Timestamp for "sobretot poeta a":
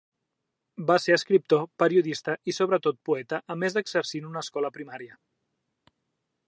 2.61-3.59